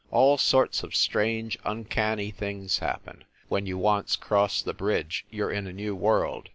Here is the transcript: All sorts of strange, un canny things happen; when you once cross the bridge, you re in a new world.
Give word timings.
All 0.09 0.39
sorts 0.39 0.81
of 0.81 0.95
strange, 0.95 1.59
un 1.63 1.85
canny 1.85 2.31
things 2.31 2.79
happen; 2.79 3.23
when 3.49 3.67
you 3.67 3.77
once 3.77 4.15
cross 4.15 4.59
the 4.63 4.73
bridge, 4.73 5.27
you 5.29 5.45
re 5.45 5.55
in 5.55 5.67
a 5.67 5.71
new 5.73 5.95
world. 5.95 6.49